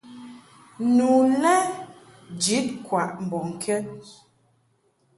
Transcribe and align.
Nu 0.95 1.09
lɛ 1.41 1.53
jid 2.41 2.67
kwaʼ 2.85 3.11
mbɔŋkɛd. 3.25 3.85